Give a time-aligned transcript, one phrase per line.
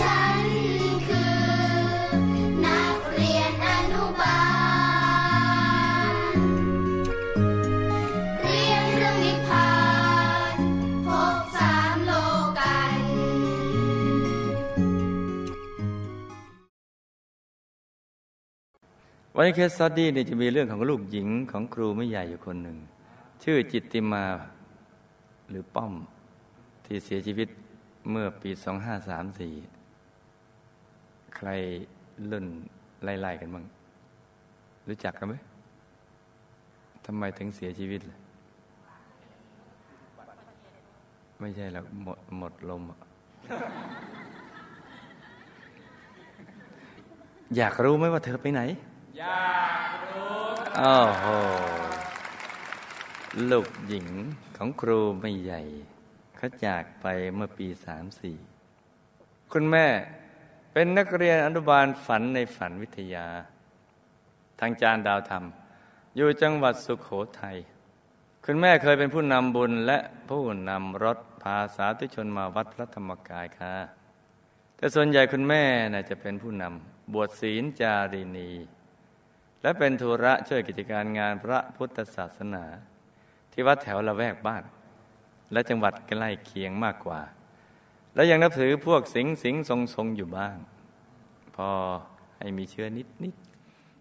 [0.00, 0.44] ฉัน
[1.06, 1.34] คือ
[2.64, 4.40] นักเรียนอนุบา
[6.10, 6.14] ล
[8.40, 9.70] เรียนเรื่องนิพพา
[10.54, 10.56] น ภ
[11.06, 12.12] พสามโล
[12.58, 12.98] กันต์
[19.34, 22.76] วันนี้ case study เนี่ยจะมีเรื่องของลูกหญิงของครูไม่ใหญ่อยู่คนหนึ่ง
[23.42, 24.24] ชื่อจิตติมา
[25.50, 25.92] หรือป้อม
[26.84, 27.48] ที่เสียชีวิต
[28.10, 29.83] เมื่อปี 2534ใค
[31.48, 31.50] ร
[32.30, 32.46] รุ่น
[33.04, 33.64] ไล่ๆกันบ้าง
[34.88, 35.34] รู้จักกันไหม
[37.06, 38.18] ทำไมถึงเสียชีวิตล่ะ
[41.40, 42.98] ไม่ใช่แล้วหมดหมดลมอะ
[47.56, 48.62] อยากรู้ไหมว่าเธอไปไหน
[49.18, 49.48] อยา
[49.88, 50.34] กรู้
[50.78, 51.24] โอ้โห
[53.50, 54.06] ลูกหญิง
[54.56, 55.62] ของครูไม่ใหญ่
[56.36, 58.36] เขาจากไปเมื่อปีสามสี่
[59.52, 59.86] คุณแม่
[60.76, 63.26] เป็นนักเรียนอนุบาลฝันในฝันวิทยา
[64.60, 65.44] ทางจานดาวธรรม
[66.16, 67.08] อยู่จังหวัดสุขโข
[67.40, 67.56] ทัย
[68.44, 73.74] คุณแม่เคยเป็นผู้นำบุญและผู้นำรถพาสาธุชนมาวัดพระธรรมกายค่ะ
[74.76, 78.50] แต่ส่วนใหญ่คุณแม่น่ะจะเป็นผู้นำบวชศีลจารีนี
[79.62, 82.64] และเป็นธุระช่วยกิจการงานพระพุทธศาสนา
[83.52, 84.64] ที่วัดแถวละแวกบ้าน
[85.52, 87.20] และจังหวัดใกล้เคียงมากกว่า
[88.14, 90.56] และยังนับถือพวกสิงสิงทรงทรงอยู่บ้าง
[91.56, 91.70] พอ
[92.38, 93.34] ให้มีเชื้อนิดนิด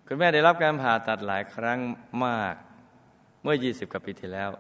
[0.06, 1.80] คุณแม่ได้รับการผ่าตัดหลายครั้ง
[2.26, 2.56] มาก
[3.44, 4.52] เมื่อ 20 กว่าปีที่แล้ว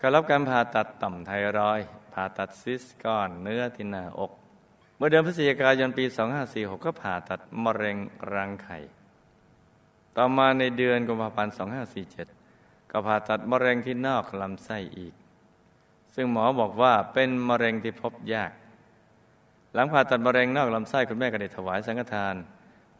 [0.00, 1.80] ก็รับการผ่าตัดต่อมไทรอย
[2.14, 4.32] ผ่าตัดซิสก้อนเนื้อที่หน้าอก
[4.96, 6.04] เมื่อเดือนพฤศจิกายนปี
[6.44, 7.96] 2546 ก็ผ่าตัดมะเร็ง
[8.32, 8.78] รังไข่
[10.16, 11.54] ต่อมาในเดือนกุมภาพันธ์
[12.22, 15.14] 2547 ก็ผ่าตัดมะเร็งที่นอกลำไส้อีก
[16.14, 18.52] ซึ่งหมอบอกว่าเป็นมะเร็งที่พบยาก
[19.74, 22.34] หลังผ่าตัดมะเร็งนอกลำไส้คุณแม่ก็ได้ถวายสังฆทาน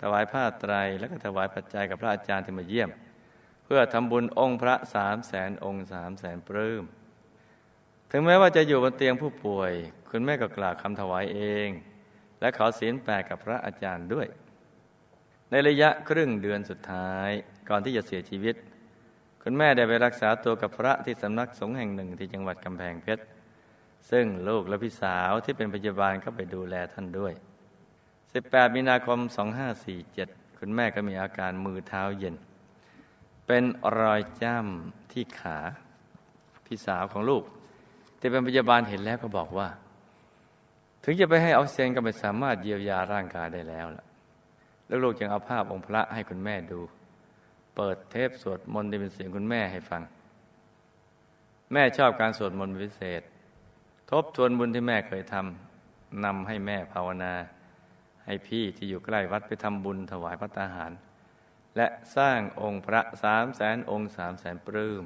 [0.02, 2.90] ถวายผ้าไตรและก็ถวายปัจจัยกับพระอาจารย์ที่มาเยี่ยม
[3.64, 6.84] เพื่อทำบุญองค์พระสามแสนองค์สามแสนปลื้ม
[8.10, 9.72] ถึงแม้ว่าจะอยู่บนเตียงผู้ป่วย
[10.10, 11.68] คุณแม่ก็กล่าวคำถวายเอง
[12.40, 14.26] และขอศีลแปดกับพระอาจารย์ด้วย
[15.50, 17.30] ในระยะครึ่งเดือนสุดท้าย
[17.68, 18.54] ก่อนที่จะเสียชีวิต
[19.42, 23.22] คุณแม่ได้ไปรักษาตัวกับพระที่สำนักสงฆ์แห่งหนึ่งที่จังหวัดกำแพงเพชร
[24.10, 27.32] ซึ่งลูกและพี่สาวที่เป็นพยาบาลก็ไปดูแลท่านด้วย
[28.04, 29.18] 18 มีนาคม
[29.88, 32.34] 2547 คุณแม่ก็มีอาการมือเท้าเย็น
[33.46, 33.64] เป็น
[33.98, 35.58] รอยจ้ำที่ขา
[36.66, 37.42] พี่สาวของลูก
[38.18, 39.68] ที่เป็นพยาบาลเห็นแล้วก็บอกว่า
[41.04, 44.04] ถึงจะไปให้ออกซิเจนก็ไม่สามารถเยียวยาร่างกายได้แล้วล่ะ
[44.86, 46.80] แล้วลูกจึงเอาภาพองค์พระให้คุณแม่ดู
[47.76, 50.02] เปิดเทปสวดมนต์ที่เป็นเสียงคุณแม่ให้ฟัง
[51.72, 53.22] แม่ชอบการสวดมนต์พิเศษ
[54.12, 57.34] ทบทวนบุญที่แม่เคยทำนำให้แม่ภาวนา
[58.24, 60.92] ให้พี่ที่อยู่ใกล้วัดไปทำบุญถวายพระตาหาร
[61.76, 61.86] และ
[62.16, 65.04] สร้างองค์พระสามแสนองค์สามแสนปลื้ม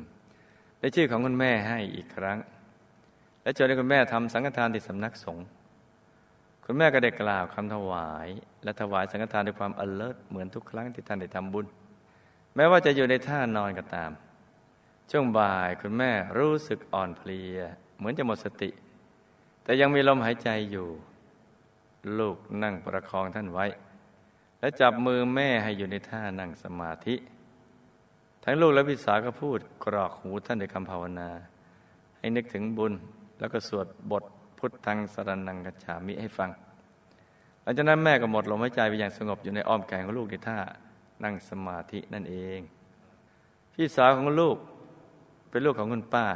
[0.80, 2.38] ในชื่อของคุณแม่ให้อีกครั้ง
[3.42, 5.44] และจนให้คุณแม่ทำสังฆทานที่สำนักสงฆ์
[6.64, 8.28] คุณแม่ก็ได้กล่าวคำถวาย
[8.64, 11.66] และถวายสังฆทานด้วยความ alert เหมือนทุกครั้งที่ท่านได้ทำบุญ
[12.56, 14.10] แม้ว่าจะอยู่ในท่านอนก็ตาม
[15.10, 17.58] ช่วงบ่ายคุณแม่รู้สึกอ่อนเพลีย
[17.96, 18.70] เหมือนจะหมดสติ
[19.62, 20.86] แต่ยังมีลมหายใจอยู่
[22.18, 23.66] ลูกนั่งประคองท่านไว้
[24.60, 27.14] และจับมือแม่ให้อยู่ในท่านั่งสมาธิ
[28.44, 31.28] ทั้งลูกและพี่สาวก็พูดกรอกหูท่านด้วยคำภาวนา
[32.18, 32.92] ให้นึกถึงบุญ
[33.40, 34.24] แล้วก็สวดบท
[34.58, 36.50] พุทธังสรนังกัจฉามิให้ฟัง
[37.62, 40.58] หลังจากนั้นแม่ก็หมดลมหายใจไปอย่างสงบอยู่ในอ้อมแขนของลูกในท่า
[41.24, 42.60] นั่งสมาธินั่นเอง
[43.74, 44.56] พี่สาวของลูก
[45.48, 46.26] เป็นลูกของคุณป้า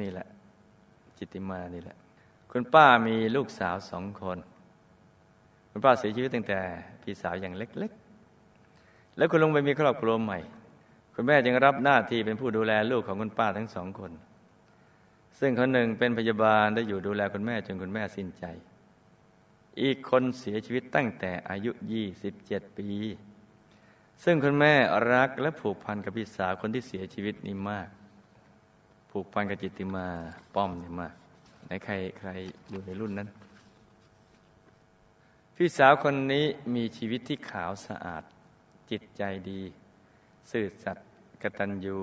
[0.00, 0.26] นี่แหละ
[1.18, 1.96] จิตติมานี่แหละ
[2.50, 4.38] คุณป้ามีลูกสาวสองคน
[5.70, 6.60] คุณป้าเสียชีวิตตั้งแต่
[7.02, 7.92] พี่สาวอย่างเล็ก
[8.54, 10.38] ๆ แล้วคุณลุงไปมีครอบครัวใหม่
[11.14, 14.12] คุณแม่จึงรับหน้าที่เป็นผู้ดูแลลูกของคุณป้าทั้งสองคน
[15.38, 18.44] ซึ่งคนหนึ่งเป็นพยาบาลได้อยู่ดูแลคุณแม่จนคุณแม่สิ้นใจ
[19.82, 21.70] อีกคนเสียชีวิตตั้งแต่อายุ
[22.24, 22.88] 27 ปี
[24.24, 24.74] ซึ่งคุณแม่
[25.12, 27.88] รักและผูกพันกับพี่สาวคนที่เสียชีวิตนี่มาก
[29.10, 30.06] ผูกพันกับจิตติมา
[30.54, 31.19] ป้อมนี่มาก
[31.66, 32.30] ไหนใครใคร
[32.70, 33.28] อยู่ในรุ่นนั้น
[35.56, 38.22] พี่สาวคนนี้มีชีวิตที่ขาวสะอาด
[38.90, 39.62] จิตใจดี
[40.50, 41.06] ซื่อสัตย์
[41.42, 41.96] กตัญญู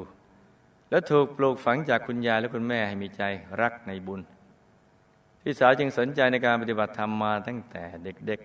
[0.89, 3.23] และถูกปลูกฝังจากคุณยายและคุณแม่ให้มีใจ
[3.61, 4.21] รักในบุญ
[5.41, 8.39] พี่สาวจึงสนใจในการปฏิบัติธรรมมาตั้งแต่เด็ก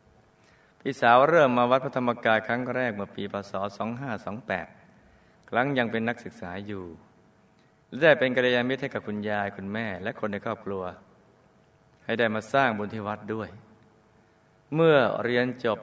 [0.00, 3.52] ๆ พี่สาวเริ่มมาวัดพระธรรมกายครั้งแรกเมื่อปีพศ
[4.30, 6.84] 2528 ครั้งยังเป็นนักศึกษาอยู่
[7.88, 10.82] และได้เป็นกัลยาณมิตรให้กับคุณยายคุณแม่ และคนในครอบครัว
[12.04, 13.48] ให้ได้มาสร้างบุญที่วัดด้วย
[14.74, 15.78] เมื่อเรียนจบ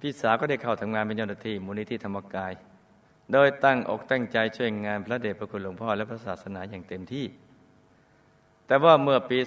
[0.00, 2.52] พี่สาวก็ได้เข้าทำงานเป็นเจ้าหน้าที่มูลนิธิธรรมกาย
[3.32, 7.26] โดยตั้งอกตั้งใจช่วยงานพระเดชพระคุณหลวงพ่อและพระศาสนาอย่างเต็มที่
[8.66, 9.38] แต่ว่าเมื่อปี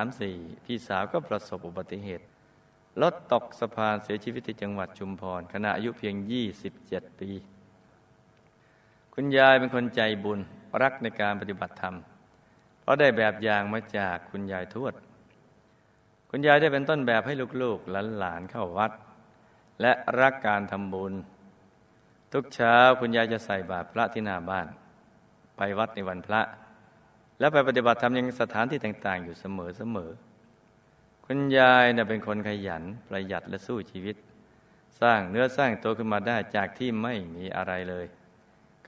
[0.00, 2.24] 2534 พี่สาวก็ประสบอุบัติเหตุ
[3.02, 6.14] รถตกสะพานเสียชีวิตที่จังหวัดชุมพรขณะอายุเพียง
[6.66, 7.30] 27 ปี
[9.14, 10.40] คุณยายเป็นคนใจบุญ
[10.82, 11.96] รักในการปฏิบัติธรรม
[12.80, 14.94] เพราะได้แบบอย่างมาจากคุณยายทวด
[16.30, 18.92] คุณยายได้เป็นต้นแบบให้ลูกๆหลานๆเข้าวัด
[19.80, 21.12] และรักการทำบุญ
[22.32, 24.66] ทุกเช้าคุณยายจะใส่บาตรพระที่หน้าบ้าน
[25.56, 26.40] ไปวัดในวันพระ
[27.38, 34.16] และไปปฏิบัติธรรมยังสถานที่ต่าง ๆ อยู่เสมอๆคุณยายเนี่ยเป็นคนขยันประหยัดและสู้ชีวิต
[35.00, 38.06] สร้างเนื้อสร้างตัวขึ้นมาได้จากที่ไม่มีอะไรเลย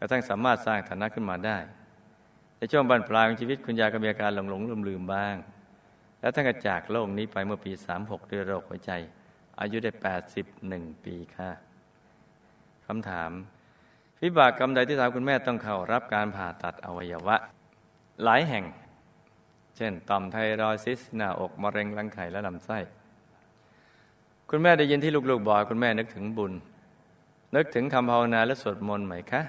[0.03, 1.59] ระทั่งสามารถสร้างฐานะขึ้นมาได้
[2.59, 5.37] ในช่วงบรรปลายของชีวิตคุณยายก็มีอาการหลงหลงลืมลืมบ้าง
[6.21, 8.93] แล้วท่านก็จากโลกนี้ไปเมื่อปี 36 ด้วยโรคหัวใจ
[9.61, 9.93] อายุได้
[10.49, 11.51] 81 ปีค่ะ
[12.87, 13.31] คำถาม
[14.23, 17.37] วิบากกรรมใดที่ทำคุณแม่ต้องเข้ารับการผ่าตัดอวัยวะ
[18.25, 18.65] หลายแห่ง
[19.77, 22.79] เช่นต่อมไทรอยซิสหน้าอกมะเร็งรังไข่และลำไส้
[24.51, 26.53] คุณแม่ได้ยินที่ลูกๆบอกคุณแม่นึกถึงบุญ
[27.57, 29.43] นึกถึงคำภาวนาและสวดมนต์ไหมคะ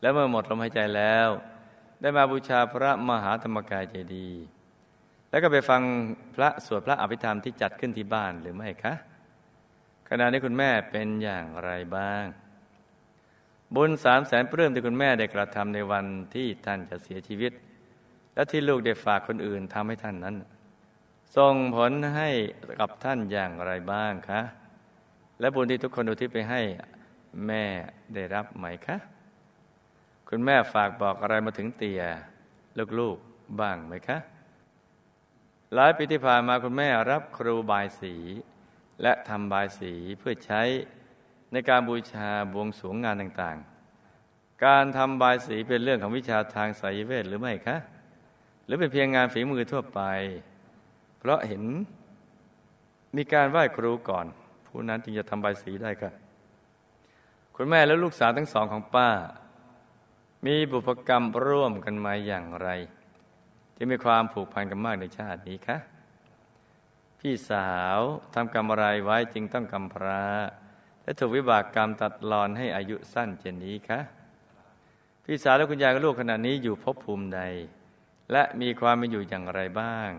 [0.00, 1.28] แล้วเมื่อหมดลมหายใจแล้ว
[2.00, 4.30] ได้มาบูชาพระมหาธรรมกายใจดี
[5.30, 5.82] แล้วก็ไปฟัง
[6.34, 8.94] พระสวดพระอภิธรรมที่จัดขึ้นที่บ้านหรือไม่คะ
[10.08, 12.24] ขณะนี้คุณแม่เป็นอย่างไรบ้าง
[13.74, 17.52] บุญสามแสนเปลื้มที่คุณแม่ได้กระทำในวันที่ท่านจะเสียชีวิต
[18.34, 20.36] และที่ลูกได้ฝากคนอื่นทำให้ท่านนั้น
[21.36, 22.28] ส่งผลให้
[22.80, 24.40] กับท่านอย่างไรบ้างคะ
[25.40, 26.60] และบุญที่ทุกคนอุทิศไปให้
[27.46, 27.64] แม่
[28.14, 28.96] ได้รับไหมคะ
[30.28, 32.02] คุณแม่ฝากบอกอะไรมาถึงเตีย
[32.98, 34.18] ลูกๆบ้างไหมคะ
[35.74, 38.14] หลายปีที่ผ่านมาคุณแม่รับครูบายสี
[39.02, 40.62] และทำบายสีเพื่อใช้
[41.52, 47.76] ในการบูชาบวงสรวงงานต่างๆ การทำบายสีเป็นเรื่องของวิชาทางไสยเวทหรือไม่คะ
[48.64, 50.00] หรือเป็นเพียงงานฝีมือทั่วไป
[51.18, 51.62] เพราะเห็น
[53.16, 54.26] มีการไหว้ครูก่อน
[54.66, 56.10] ผู้นั้นจึงจะทำบายสีได้ค่ะ
[57.56, 59.08] คุณแม่และลูกสาวทั้งสองของป้า
[60.46, 62.68] มีบุพกรรมร่วมกันมาอย่างไร
[63.74, 65.78] ที่มีความผูกพันกันมากในชาตินี้คะ
[67.20, 67.98] พี่สาว
[68.34, 70.24] ทำกรรมอะไรไว้จึงต้องกำพร้า
[71.02, 74.00] และถูกวิบากกรรมตัดรอนให้อายุสั้นเช่นนี้คะ
[75.24, 77.40] พี่สาวและคุณยายกับลูกขณะนี้อยู่ภพภูมิใด
[78.32, 80.10] และมีความเป็นอยู่อย่างไรบ้าง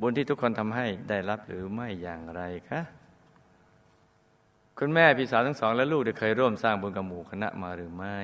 [0.00, 2.80] บุญที่ทุกคนทำให้ได้รับหรือไม่อย่างไรคะ
[4.78, 8.18] คุณแม่พี่สาวทั้งสองและลูกได้เคยร่วมสร้างบุญกับหมู่คณะมาหรือไม่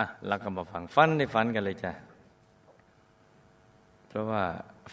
[0.00, 1.92] อะเราก็มาฟังฟันในฝันกันเลยจ้ะ
[4.08, 4.42] เพราะว่า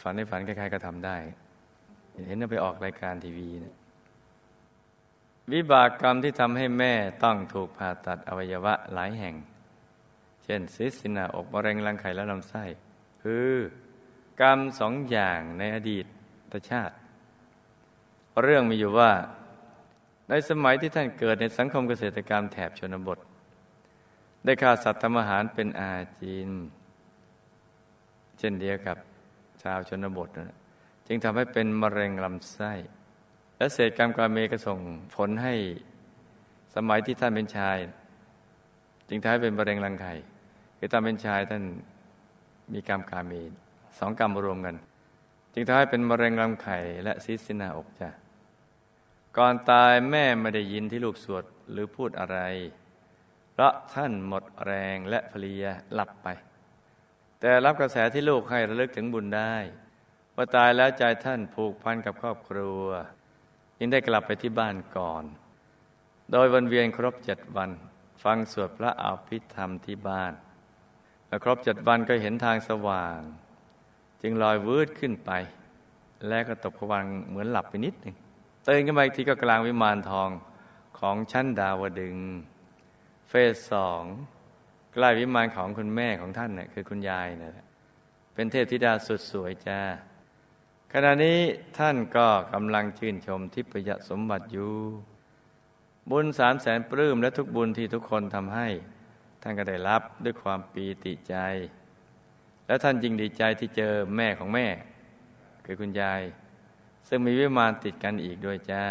[0.02, 1.16] ฝันในฝันใครๆก็ทำได้
[2.28, 3.76] เห็นว่าไปออกรายการทีวีเนะ
[5.54, 6.94] วิบากกรรมที่ทำให้แม่
[7.24, 9.36] ต้องถูกผ่าตัดอวัยวะหลายแห่ง
[10.44, 12.64] เช่นซิสซินาอกมะเร็งรังไข่และลำไส้
[13.24, 13.52] คือ
[14.42, 16.06] กรรมสองอย่างในอดีต
[16.70, 16.96] ชาติ
[18.44, 19.12] เรื่องมีอยู่ว่า
[20.30, 23.20] ในสมัยที่ท่านเกิดในสังคมเกษตรกรรมแถบชนบท
[24.48, 26.50] ได้ฆ่าสัตว์ทำอาหารเป็นอาจีน
[28.40, 28.98] เช่นเดียวกับ
[29.64, 30.56] ชาวชนบทนะ
[31.08, 32.74] จึงทำให้เป็นมะเร็งลำไส้
[33.58, 34.80] และเศษกรรมกาเมก็ส่ง
[35.16, 35.54] ผลให้
[36.76, 37.78] สมัยที่ท่านเป็นชาย
[39.10, 40.14] จึงทำให้เป็นมะเร็งรังไข่
[40.78, 41.64] คือตอนเป็นชายท่าน
[42.74, 43.32] มีกรรมกาเม
[44.00, 44.76] สองกรรมรวมกัน
[45.54, 48.10] จึงทำให้เป็นมะเร็งลำไข่และซิสซินาอกจ้ะ
[49.38, 52.40] ก่อนตายแม่ไม่ได้ยินที่ลูกสวดหรือพูดอะไร
[53.58, 56.28] เพราะท่านหมดแรงและเพลียหลับไป
[57.40, 59.56] แต่รับกระแสที่ลูกให้ระลึกถึงบุญได้
[60.36, 62.84] ว่าตายแล้วใจท่านผูกพันกับครอบครัว
[63.80, 65.24] ยังได้กลับไปที่บ้านก่อน
[66.32, 67.72] โดยวันเวียนครบเจ็ดวัน
[68.24, 70.34] ฟังสวดพระอภิธรรมที่บ้าน
[71.28, 73.20] เมื่อครบเจ็ดวันก็เห็นทางสว่าง
[74.22, 75.32] จึงลอยวืดขึ้นไป
[76.28, 78.16] และก็ตกผวังเหมือนหลับไปนิดหนึ่ง
[78.68, 80.30] ตื่นขึ้นมาอีกทีก็กลางวิมานทอง
[81.00, 82.18] ของชั้นดาวดึง
[83.30, 84.04] เฟสสอง
[84.94, 87.68] ใกล้วิมานของคุณแม่ของท่านน่ะคือคุณยายนะ่ะ
[88.34, 89.80] เป็นเทพธิดาสุดสวยจ้า
[90.94, 91.40] ขณะนี้
[91.78, 94.74] ท่านก็กำลังชื่นชมทิพยสมบัติอยู่
[96.12, 98.68] บุญสามแสนปลื้มและทุกบุญที่ทุกคนทำให้
[99.42, 101.36] ท่านก็ได้รับด้วยความปีติใจ
[102.68, 104.68] และท่านยิ่งดีใจที่เจอแม่ของแม่
[105.66, 106.22] คือคุณยาย
[107.08, 108.84] ซึ่งมีวิมานติดกันอีกด้วยจ้า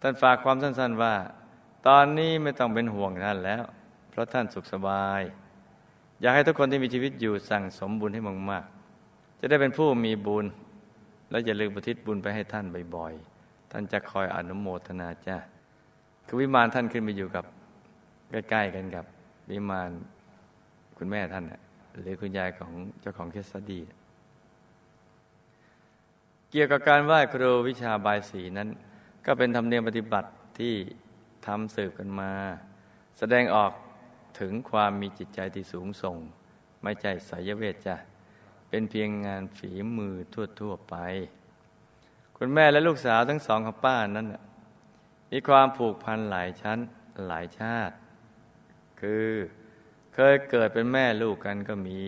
[0.00, 1.14] ท่านฝากความสั้นๆว่า
[1.86, 3.62] ตอนนี้ไม่ต้องเป็นห่วงท่านแล้ว
[4.10, 5.20] เพราะท่านสุขสบาย
[6.20, 10.46] อยากให้ทุกคนที่มีชีวิตอยู่สั่งสมบุญให้มากๆจะได้เป็นผู้มีบุญ
[11.30, 12.64] และอย่าลืมประทิศบุญไปให้ท่าน
[12.96, 15.36] บ่อยๆ ท่านจะคอยอนุโมทนาจ้า
[16.26, 17.44] คือวิมานท่านขึ้นไปอยู่กับ
[18.30, 19.04] ใกล้ๆกันกับ
[19.50, 19.90] วิมาน
[20.98, 21.44] คุณแม่ท่าน
[22.00, 23.80] หรือคุณยายของเจ้าของเคสดี
[26.50, 28.68] เกี่ยวกับการไหว้ครูวิชาบายสีนั้น
[29.26, 30.74] ก็เป็นธรรมเนียมปฏิบัติที่
[31.46, 32.32] ทำสืบกันมา
[33.18, 33.72] แสดงออก
[34.40, 36.16] ถึงความมีจิตใจที่สูงส่ง
[36.82, 37.96] ไม่ใช่สายเวทจ้ะ
[38.68, 40.14] เป็นเพียงงานฝีมือ
[40.60, 40.96] ทั่ว ๆ ไป
[42.36, 44.26] คุณแม่และลูกสาวทั้งสองของป้านั้น
[45.30, 46.78] มีความผูกพันหลายชั้น
[47.28, 47.94] หลายชาติ
[49.00, 49.28] คือ
[50.14, 52.00] เคยเกิดเป็นแม่ลูกกันก็มี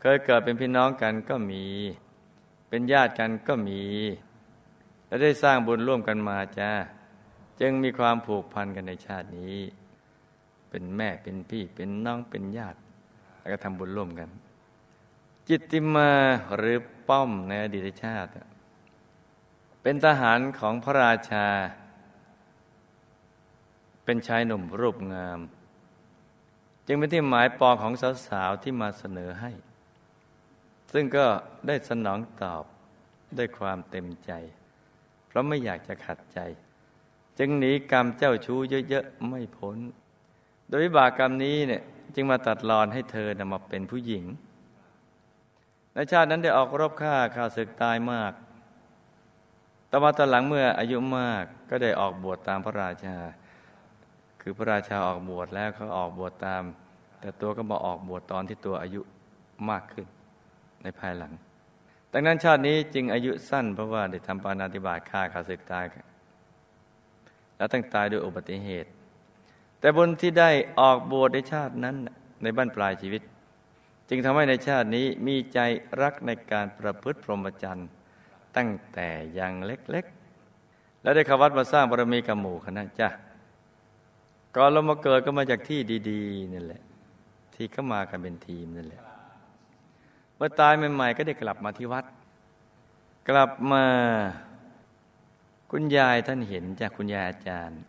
[0.00, 1.64] เคยเกิดเป็นพี่น้องกันก็มี
[2.68, 3.82] เป็นญาติกันก็มี
[5.06, 6.72] และได้สร้างบุญร่วมกันมาจ้า
[7.60, 9.56] จึงมีความผูกพันกันในชาตินี้
[10.70, 12.78] เป็นแม่เป็นพี่เป็นน้องเป็นญาติ
[13.40, 14.28] แล้วก็ทำบุญร่วมกัน
[15.48, 16.10] จิตติมา
[16.56, 16.76] หรือ
[17.08, 18.30] ป้อมในอดีตชาติ
[19.82, 21.46] เป็นทหารของพระราชา
[24.04, 25.40] เป็นชายหนุ่มรูปงาม
[26.86, 27.92] จึงเป็นที่หมายปองของ
[28.26, 29.50] สาวๆที่มาเสนอให้
[30.92, 31.26] ซึ่งก็
[31.66, 32.64] ได้สนองตอบ
[33.38, 34.32] ด้วยความเต็มใจ
[35.26, 36.38] เพราะไม่อยากจะขัดใจ
[37.38, 39.78] จึงหนีกรรมเจ้าชู้เยอะๆไม่พ้น
[40.68, 41.82] โดยวิบากกรรมนี้เนี่ย
[42.14, 44.24] จึงมาตัดรอนให้เธอนำมาเป็นผู้หญิง
[45.94, 48.32] ในชาตินั้นได้ออกรบฆ่าข้าศึกตายมาก
[49.90, 53.16] ต่อมาตอนหลังเมื่ออายุมากก็ได้ออกบวชตามพระราชา
[54.40, 56.62] คือพระราชาออกบวชแล้วเขาออกบวชตาม
[57.20, 59.00] แต่ตัวก็มาออกบวชตอนที่ตัวอายุ
[59.70, 60.06] มากขึ้น
[60.82, 61.32] ในภายหลัง
[62.12, 65.84] ดังนั้นชาตินี้จึงอายุสั้นเพราะว่าได้ทำปานาติบาตฆ่าข้าศึกตาย
[67.56, 68.90] แล้วตั้งตายด้วยอุบัติเหตุ
[69.80, 71.96] แต่บุญที่ได้ออกบวชในชาตินั้น
[72.42, 73.22] ในบ้านปลายชีวิต
[74.08, 75.58] จึงทำให้ในชาตินี้มีใจ
[76.02, 77.88] รักในการประพฤติพรหมจรรย์
[78.56, 79.08] ตั้งแต่
[79.38, 83.08] ยังเล็กๆ และได้ขวัดมาสร้างบารมีกับหมู่คณะจ้ะ
[84.56, 85.80] ก่อนเรามาเกิดก็มาจากที่
[86.10, 86.82] ดีๆนี่แหละ
[87.54, 89.02] ที่ก็มากันเป็นทีมนั่นแหละ
[90.36, 92.04] เมื่อตายใหม่ๆก็ได้กลับมาที่วัด
[93.28, 93.84] กลับมา
[95.76, 97.80] คุณยายท่านเห็นจากคุณยายอาจารย์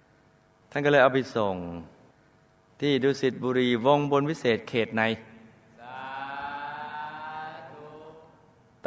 [0.72, 1.56] ท่านก็เลยเอาไปส่ง
[2.82, 5.02] ที่ดุสิตบุรีวงบนวิเศษเขตใน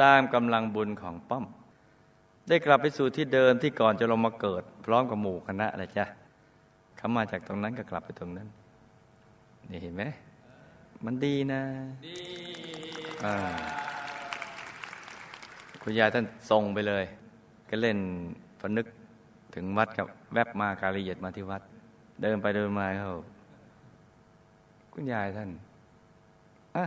[0.01, 1.45] ตามกำลังบุญของป้อม
[2.47, 6.05] ได้กลับไปสู่ที่เดิมที่ก่อนจะลงมาเกิด พร้อมกับหมู่คณะเลยจ้ะ
[6.97, 8.47] เขามาจากตรงนั้นก็กลับไปตรงนั้น
[9.69, 10.03] นี่เห็นไหม
[11.05, 11.61] มันดีนะ
[13.25, 13.35] อ่า
[15.81, 17.05] คุณยายท่านทรงไปเลย
[17.69, 17.99] ก็เล่น
[18.59, 18.85] พนึก
[19.55, 21.61] ถึงวัดกับแวบมากาลีเอียดมาที่วัด
[22.21, 23.09] เดินไปเดินมาเขา
[24.93, 25.49] คุณยายท่าน
[26.75, 26.85] อะ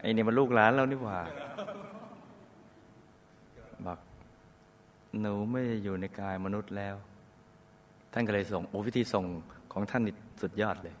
[0.00, 1.18] ไอ้นี่มันลูกหลานเรานี่หว่า
[3.86, 3.98] บอก
[5.20, 6.94] หนูไม่ได้อยู่ในกายมนุษย์แล้ว
[8.12, 9.24] ท่านก็เลยส่งโอ้วิธีส่ง
[9.72, 10.94] ของท่านนี่สุดยอดเลย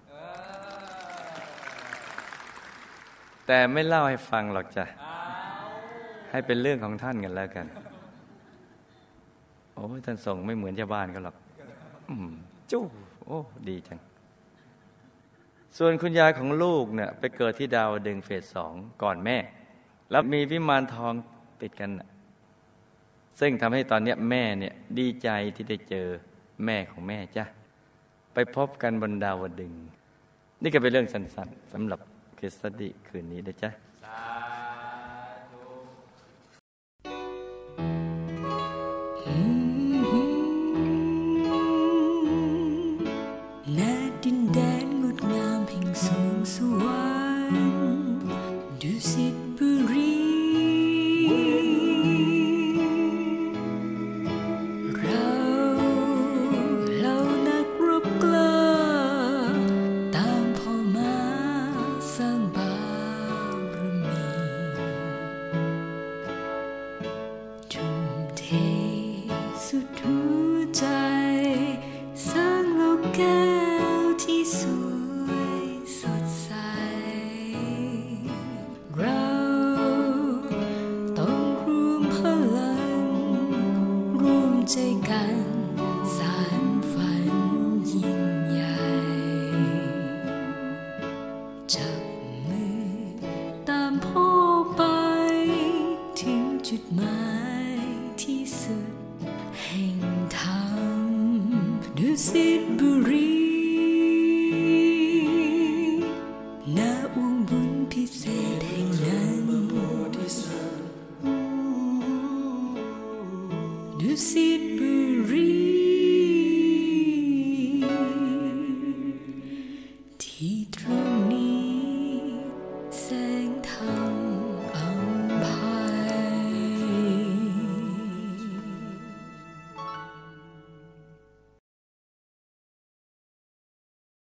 [3.46, 4.84] แต่ไม่เล่าให้ฟังหรอกจ้ะ
[6.30, 7.66] ให้เป็นเรื่องของท่านกันแล้วกัน
[9.74, 11.36] โอ้ท่านส่งไม่เหมือนชาวบ้านก็หรอก
[12.08, 12.30] อืม
[12.70, 12.84] จู้
[13.26, 13.38] โอ้
[13.68, 14.00] ดีจัง
[15.78, 19.38] ส่วนคุณยายของลูกเนี่ยไปเกิดที่ดาวดึงเฟสสองก่อนแม่
[20.10, 21.12] แล้วมีวิมานทอง
[21.62, 22.08] ติดกันน่ะ
[23.40, 26.08] ซึ่งทำให้ตอนนี้แม่เนี่ยดีใจที่ได้เจอ
[26.64, 27.44] แม่ของแม่จ้ะ
[28.34, 29.72] ไปพบกันบนดาวดึง
[30.62, 32.00] นี่ก็เป็นเรื่องสั้นๆสำหรับ
[32.38, 33.70] คริสตดีคืนนี้นะจ๊ะ